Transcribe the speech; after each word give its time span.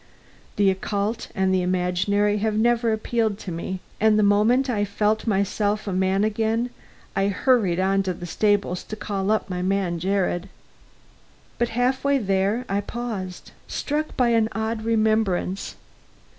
The 0.55 0.71
occult 0.71 1.27
and 1.35 1.53
the 1.53 1.61
imaginary 1.61 2.39
have 2.39 2.57
never 2.57 2.91
appealed 2.91 3.37
to 3.37 3.51
me, 3.51 3.81
and 3.99 4.17
the 4.17 4.23
moment 4.23 4.67
I 4.67 4.83
felt 4.83 5.27
myself 5.27 5.85
a 5.87 5.93
man 5.93 6.23
again, 6.23 6.71
I 7.15 7.27
hurried 7.27 7.79
on 7.79 8.01
to 8.01 8.13
the 8.15 8.25
stables 8.25 8.81
to 8.85 8.95
call 8.95 9.29
up 9.29 9.47
my 9.47 9.61
man 9.61 9.99
Jared. 9.99 10.49
But 11.59 11.69
half 11.77 12.03
way 12.03 12.17
there 12.17 12.65
I 12.67 12.81
paused, 12.81 13.51
struck 13.67 14.17
by 14.17 14.29
an 14.29 14.49
odd 14.53 14.83
remembrance. 14.85 15.75